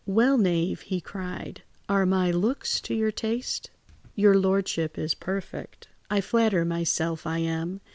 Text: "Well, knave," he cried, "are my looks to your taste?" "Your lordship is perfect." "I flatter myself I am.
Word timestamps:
"Well, 0.07 0.39
knave," 0.39 0.81
he 0.81 0.99
cried, 0.99 1.61
"are 1.87 2.07
my 2.07 2.31
looks 2.31 2.81
to 2.81 2.95
your 2.95 3.11
taste?" 3.11 3.69
"Your 4.15 4.33
lordship 4.33 4.97
is 4.97 5.13
perfect." 5.13 5.89
"I 6.09 6.21
flatter 6.21 6.65
myself 6.65 7.27
I 7.27 7.37
am. 7.37 7.81